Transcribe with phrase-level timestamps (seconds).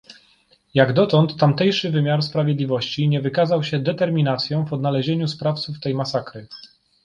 [0.73, 6.47] Jak dotąd tamtejszy wymiar sprawiedliwości nie wykazał się determinacją w odnalezieniu sprawców tej masakry